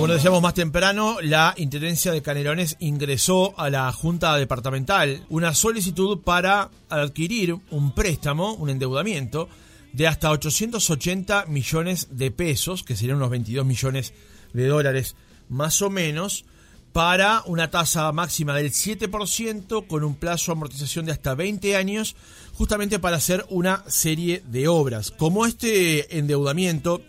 [0.00, 5.52] Como lo decíamos más temprano, la Intendencia de Canelones ingresó a la Junta Departamental una
[5.52, 9.50] solicitud para adquirir un préstamo, un endeudamiento,
[9.92, 14.14] de hasta 880 millones de pesos, que serían unos 22 millones
[14.54, 15.16] de dólares
[15.50, 16.46] más o menos,
[16.94, 22.16] para una tasa máxima del 7% con un plazo de amortización de hasta 20 años,
[22.54, 25.10] justamente para hacer una serie de obras.
[25.10, 27.02] Como este endeudamiento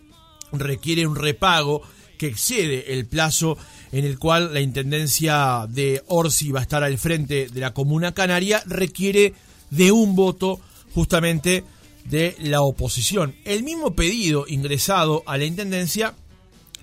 [0.52, 1.84] requiere un repago
[2.22, 3.58] que excede el plazo
[3.92, 8.12] en el cual la Intendencia de Orsi va a estar al frente de la Comuna
[8.14, 9.34] Canaria, requiere
[9.72, 10.60] de un voto
[10.94, 11.64] justamente
[12.06, 13.34] de la oposición.
[13.44, 16.14] El mismo pedido ingresado a la Intendencia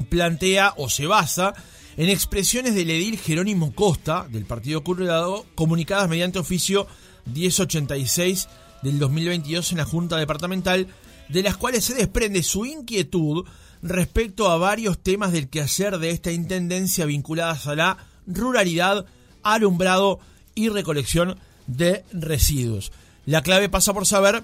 [0.08, 1.54] plantea o se basa
[1.96, 6.88] en expresiones del edil Jerónimo Costa, del Partido Colorado, comunicadas mediante oficio
[7.32, 8.48] 1086
[8.82, 10.88] del 2022 en la Junta Departamental,
[11.28, 13.46] de las cuales se desprende su inquietud
[13.82, 19.06] respecto a varios temas del quehacer de esta intendencia vinculadas a la ruralidad,
[19.42, 20.20] alumbrado
[20.54, 22.92] y recolección de residuos.
[23.26, 24.42] La clave pasa por saber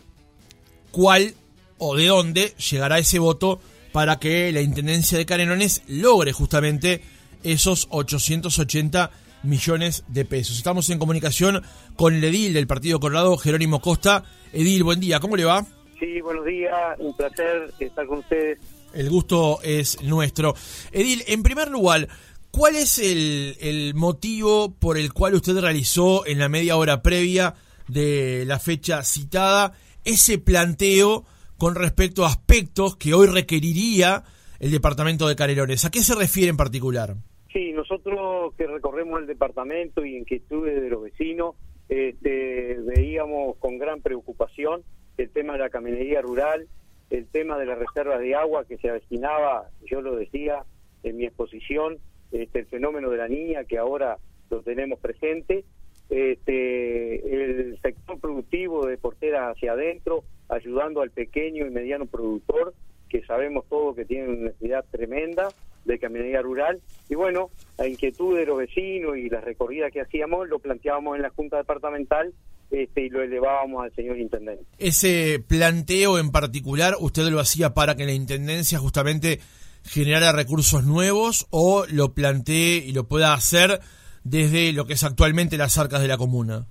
[0.91, 1.35] cuál
[1.79, 3.61] o de dónde llegará ese voto
[3.93, 7.03] para que la Intendencia de Canelones logre justamente
[7.43, 9.11] esos 880
[9.43, 10.57] millones de pesos.
[10.57, 11.63] Estamos en comunicación
[11.97, 14.25] con el edil del Partido Colorado, Jerónimo Costa.
[14.53, 15.65] Edil, buen día, ¿cómo le va?
[15.99, 18.59] Sí, buenos días, un placer estar con ustedes.
[18.95, 20.55] El gusto es nuestro.
[20.93, 22.09] Edil, en primer lugar,
[22.51, 27.55] ¿cuál es el, motivo por el cual usted realizó en la media hora previa
[27.89, 29.73] de la fecha citada
[30.05, 31.25] ese planteo
[31.59, 34.23] con respecto a aspectos que hoy requeriría
[34.61, 35.85] el departamento de Canelones?
[35.85, 37.17] ¿A qué se refiere en particular?
[37.53, 41.57] Sí, nosotros que recorremos el departamento y inquietudes de los vecinos,
[41.89, 44.83] este, veíamos con gran preocupación
[45.17, 46.67] el tema de la caminería rural,
[47.11, 50.65] el tema de las reservas de agua que se destinaba, yo lo decía
[51.03, 51.99] en mi exposición,
[52.33, 54.19] este, el fenómeno de la niña que ahora
[54.51, 55.65] lo tenemos presente,
[56.11, 62.75] este, el sector productivo de portera hacia adentro, ayudando al pequeño y mediano productor,
[63.09, 65.49] que sabemos todo que tiene una necesidad tremenda,
[65.85, 66.81] de camionería rural.
[67.09, 71.23] Y bueno, la inquietud de los vecinos y la recorrida que hacíamos lo planteábamos en
[71.23, 72.33] la Junta Departamental
[72.71, 74.65] este, y lo elevábamos al señor Intendente.
[74.79, 79.41] Ese planteo en particular, ¿usted lo hacía para que la Intendencia justamente
[79.85, 83.81] generara recursos nuevos o lo plantee y lo pueda hacer
[84.25, 86.67] desde lo que es actualmente las arcas de la comuna?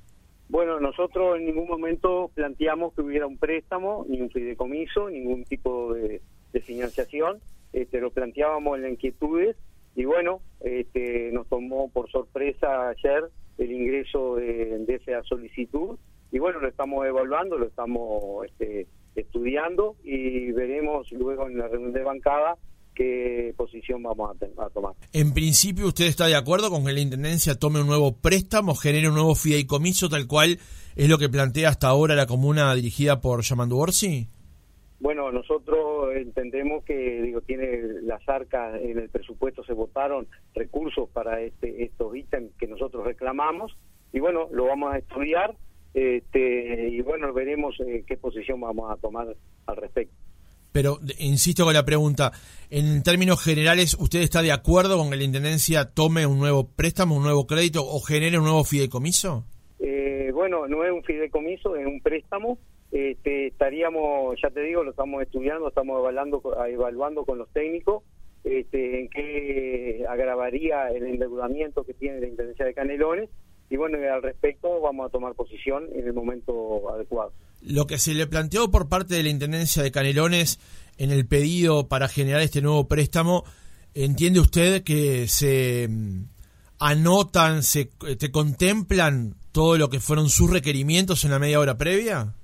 [0.49, 5.93] Bueno, nosotros en ningún momento planteamos que hubiera un préstamo, ni un fideicomiso, ningún tipo
[5.93, 6.21] de,
[6.51, 7.39] de financiación
[7.73, 9.57] este, lo planteábamos en las inquietudes
[9.95, 15.97] y bueno, este, nos tomó por sorpresa ayer el ingreso de, esa solicitud
[16.31, 21.93] y bueno, lo estamos evaluando, lo estamos este, estudiando y veremos luego en la reunión
[21.93, 22.57] de bancada
[22.95, 24.93] qué posición vamos a, a, tomar.
[25.13, 29.09] En principio, ¿usted está de acuerdo con que la Intendencia tome un nuevo préstamo, genere
[29.09, 30.59] un nuevo fideicomiso, tal cual
[30.95, 34.27] es lo que plantea hasta ahora la comuna dirigida por Yamandu Orsi?
[35.03, 41.41] Bueno, nosotros entendemos que digo tiene las arcas en el presupuesto se votaron recursos para
[41.41, 43.75] este, estos ítems que nosotros reclamamos
[44.13, 45.57] y bueno lo vamos a estudiar
[45.93, 49.27] este, y bueno veremos eh, qué posición vamos a tomar
[49.65, 50.15] al respecto.
[50.71, 52.31] Pero insisto con la pregunta,
[52.69, 57.17] en términos generales, ¿usted está de acuerdo con que la Intendencia tome un nuevo préstamo,
[57.17, 59.43] un nuevo crédito o genere un nuevo fideicomiso?
[59.79, 62.57] Eh, bueno, no es un fideicomiso, es un préstamo
[62.93, 68.03] este, estaríamos, ya te digo, lo estamos estudiando, estamos evaluando, evaluando con los técnicos
[68.43, 73.31] este, en qué agravaría el endeudamiento que tiene la Intendencia de Canelones
[73.71, 77.33] y bueno, al respecto vamos a tomar posición en el momento adecuado.
[77.63, 80.59] Lo que se le planteó por parte de la Intendencia de Canelones
[80.99, 83.43] en el pedido para generar este nuevo préstamo,
[83.95, 86.25] ¿entiende usted que se mm,
[86.77, 87.85] anotan, se
[88.19, 92.35] te contemplan todo lo que fueron sus requerimientos en la media hora previa?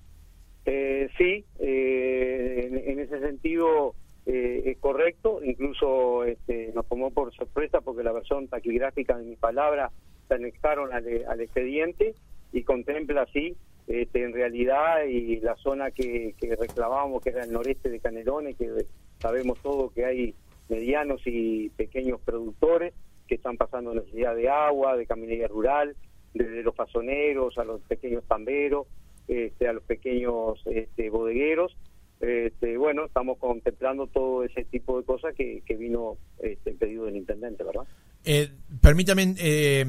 [1.18, 8.04] Sí, eh, en, ese sentido eh, es correcto, incluso este, nos tomó por sorpresa porque
[8.04, 9.92] la versión taquigráfica de mi palabra
[10.28, 12.14] se anexaron al, expediente
[12.52, 13.56] y contempla así
[13.88, 18.86] este, en realidad y la zona que, reclamábamos que era el noreste de Canelones, que
[19.20, 20.36] sabemos todo que hay
[20.68, 22.94] medianos y pequeños productores
[23.28, 25.96] que están pasando necesidad de agua, de caminería rural,
[26.34, 28.88] desde los pasoneros a los pequeños tamberos,
[29.30, 31.78] este, a los pequeños este, bodegueros.
[32.20, 37.64] Este, bueno, estamos contemplando todo ese tipo de cosas que, vino este, pedido del intendente,
[37.64, 37.84] ¿verdad?
[38.26, 39.86] Eh, permítame eh,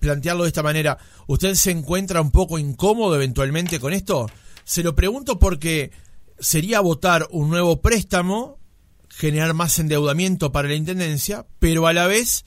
[0.00, 0.98] plantearlo de esta manera.
[1.28, 4.26] ¿Usted se encuentra un poco incómodo eventualmente con esto?
[4.64, 5.92] Se lo pregunto porque
[6.38, 8.58] sería votar un nuevo préstamo
[9.08, 12.44] generar más endeudamiento para la Intendencia, pero a la vez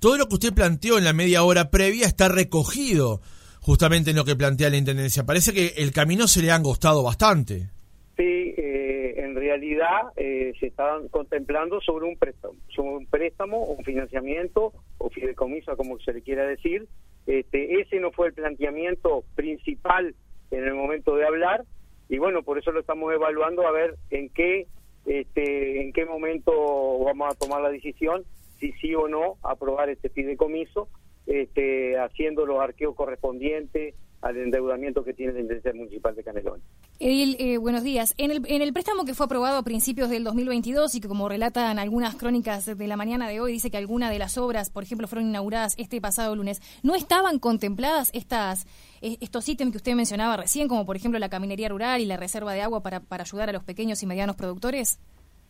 [0.00, 3.20] todo lo que usted planteó en la media hora previa está recogido
[3.68, 5.26] justamente en lo que plantea la Intendencia.
[5.26, 7.68] Parece que el camino se le ha angostado bastante.
[8.16, 13.84] Sí, eh, en realidad eh, se estaban contemplando sobre un préstamo, sobre un préstamo, un
[13.84, 16.88] financiamiento o fideicomiso, como se le quiera decir.
[17.26, 20.14] Este, ese no fue el planteamiento principal
[20.50, 21.66] en el momento de hablar
[22.08, 24.66] y bueno, por eso lo estamos evaluando a ver en qué
[25.04, 28.24] este, en qué momento vamos a tomar la decisión
[28.58, 30.88] si sí o no aprobar este fideicomiso,
[31.28, 36.64] este, haciendo los arqueos correspondientes al endeudamiento que tiene la Intendencia Municipal de Canelones.
[36.98, 38.14] Edil, eh, buenos días.
[38.18, 41.28] En el, en el préstamo que fue aprobado a principios del 2022 y que como
[41.28, 44.82] relatan algunas crónicas de la mañana de hoy, dice que algunas de las obras, por
[44.82, 48.66] ejemplo, fueron inauguradas este pasado lunes, ¿no estaban contempladas estas
[49.02, 52.16] eh, estos ítems que usted mencionaba recién, como por ejemplo la caminería rural y la
[52.16, 54.98] reserva de agua para, para ayudar a los pequeños y medianos productores?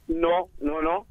[0.09, 1.07] No, no, no.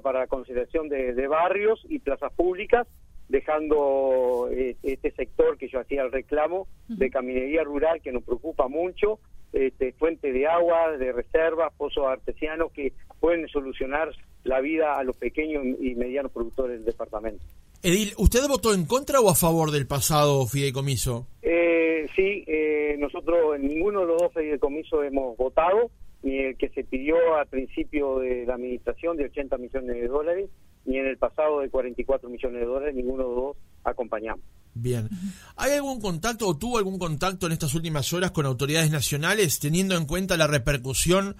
[0.00, 2.86] Para consideración de, de barrios y plazas públicas
[3.28, 8.68] dejando eh, este sector que yo hacía el reclamo de caminería rural que nos preocupa
[8.68, 9.18] mucho,
[9.52, 14.10] este, fuente de agua, de reservas, pozos artesianos que pueden solucionar
[14.44, 17.42] la vida a los pequeños y medianos productores del departamento.
[17.82, 21.26] Edil, ¿usted votó en contra o a favor del pasado fideicomiso?
[21.42, 25.90] Eh, sí, eh, nosotros en ninguno de los dos fideicomisos hemos votado,
[26.22, 30.50] ni el que se pidió al principio de la administración de 80 millones de dólares,
[30.84, 34.44] ni en el pasado de 44 millones de dólares, ninguno de los dos acompañamos.
[34.74, 35.08] Bien.
[35.56, 39.96] ¿Hay algún contacto o tuvo algún contacto en estas últimas horas con autoridades nacionales, teniendo
[39.96, 41.36] en cuenta la repercusión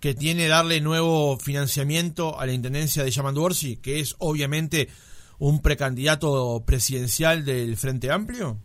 [0.00, 4.88] que tiene darle nuevo financiamiento a la Intendencia de Yamandu Orsi, que es obviamente
[5.38, 8.56] un precandidato presidencial del Frente Amplio?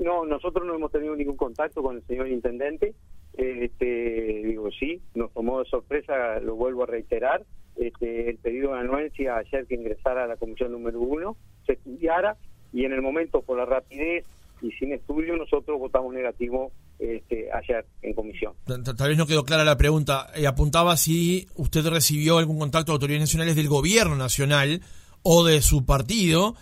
[0.00, 2.94] No, nosotros no hemos tenido ningún contacto con el señor Intendente.
[3.36, 7.44] Este, digo, sí, nos tomó de sorpresa, lo vuelvo a reiterar,
[7.76, 11.36] este, el pedido de anuencia ayer que ingresara a la comisión número uno,
[11.66, 12.36] se estudiara
[12.72, 14.24] y en el momento por la rapidez
[14.62, 18.54] y sin estudio nosotros votamos negativo este, ayer en comisión.
[18.64, 20.28] Tal vez no quedó clara la pregunta.
[20.34, 24.80] Eh, apuntaba si usted recibió algún contacto de autoridades nacionales del gobierno nacional
[25.22, 26.54] o de su partido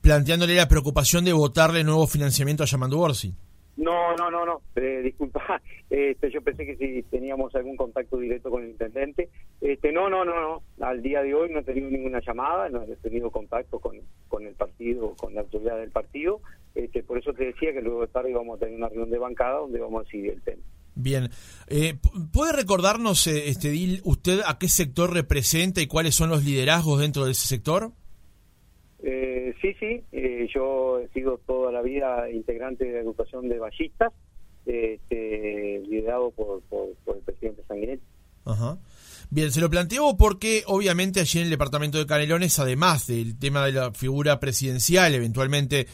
[0.00, 3.34] planteándole la preocupación de votarle nuevo financiamiento a Yamandu Orsi.
[3.76, 4.60] No, no, no, no.
[4.76, 5.60] Eh, disculpa,
[5.90, 6.13] este,
[6.76, 9.28] si teníamos algún contacto directo con el intendente.
[9.60, 10.62] Este, no, no, no, no.
[10.86, 13.98] Al día de hoy no he tenido ninguna llamada, no he tenido contacto con,
[14.28, 16.40] con el partido, con la autoridad del partido.
[16.74, 19.18] Este, por eso te decía que luego de tarde vamos a tener una reunión de
[19.18, 20.62] bancada donde vamos a decidir el tema.
[20.94, 21.28] Bien.
[21.68, 21.94] Eh,
[22.32, 27.00] ¿Puede recordarnos, eh, este Dil, usted a qué sector representa y cuáles son los liderazgos
[27.00, 27.92] dentro de ese sector?
[29.02, 33.58] Eh, sí, sí, eh, yo he sido toda la vida integrante de la agrupación de
[33.58, 34.12] ballistas,
[34.66, 36.62] este, liderado por,
[37.08, 38.02] el presidente Sanguinetti.
[38.44, 38.78] Ajá.
[39.30, 43.64] Bien, se lo planteo porque obviamente allí en el departamento de Canelones, además del tema
[43.64, 45.88] de la figura presidencial, eventualmente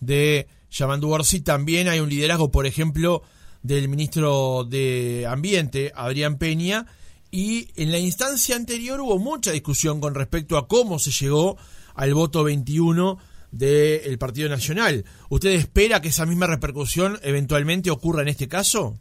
[0.00, 3.22] de Yamandu Orsi, también hay un liderazgo, por ejemplo,
[3.62, 6.86] del ministro de Ambiente, Adrián Peña,
[7.30, 11.56] y en la instancia anterior hubo mucha discusión con respecto a cómo se llegó
[11.94, 13.18] al voto 21
[13.52, 15.04] del Partido Nacional.
[15.30, 18.94] ¿Usted espera que esa misma repercusión eventualmente ocurra en este caso?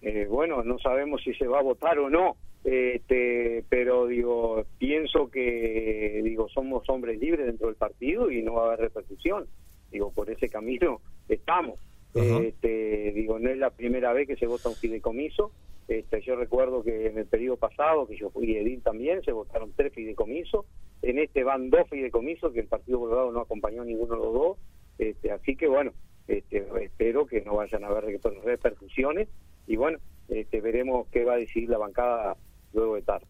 [0.00, 5.30] Eh, bueno, no sabemos si se va a votar o no, este, pero digo, pienso
[5.30, 9.46] que digo somos hombres libres dentro del partido y no va a haber repercusión.
[9.90, 11.78] Digo, por ese camino estamos.
[12.14, 15.52] Este, digo, no es la primera vez que se vota un fideicomiso.
[15.88, 19.72] Este, yo recuerdo que en el periodo pasado, que yo fui edil también, se votaron
[19.76, 20.64] tres fideicomisos.
[21.02, 24.58] En este van dos fideicomisos que el Partido Colorado no acompañó ninguno de los dos.
[24.98, 25.92] Este, así que bueno,
[26.28, 29.28] este, espero que no vayan a haber repercusiones
[29.66, 32.36] y bueno, este, veremos qué va a decir la bancada
[32.72, 33.26] luego de tarde.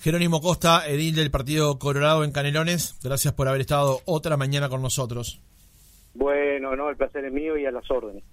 [0.00, 4.80] Jerónimo Costa, edil del Partido Colorado en Canelones, gracias por haber estado otra mañana con
[4.80, 5.40] nosotros.
[6.14, 8.24] Bueno, no, el placer es mío y a las órdenes.